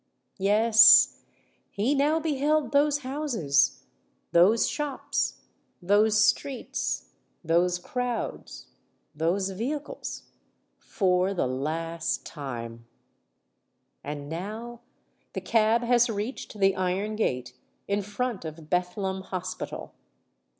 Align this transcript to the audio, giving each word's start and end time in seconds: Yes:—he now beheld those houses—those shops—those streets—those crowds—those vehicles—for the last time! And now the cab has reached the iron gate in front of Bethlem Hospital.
Yes:—he 0.39 1.93
now 1.93 2.19
beheld 2.19 2.71
those 2.71 3.01
houses—those 3.01 4.67
shops—those 4.67 6.25
streets—those 6.25 7.77
crowds—those 7.77 9.49
vehicles—for 9.51 11.33
the 11.35 11.45
last 11.45 12.25
time! 12.25 12.87
And 14.03 14.27
now 14.27 14.81
the 15.33 15.41
cab 15.41 15.83
has 15.83 16.09
reached 16.09 16.57
the 16.59 16.75
iron 16.75 17.15
gate 17.15 17.53
in 17.87 18.01
front 18.01 18.43
of 18.43 18.71
Bethlem 18.71 19.21
Hospital. 19.25 19.93